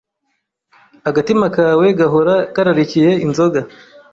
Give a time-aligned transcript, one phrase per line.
[1.09, 3.59] Agatima kawe gahora kararikiye inzoga,